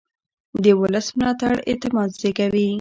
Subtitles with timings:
[0.63, 2.67] د ولس ملاتړ اعتماد زېږوي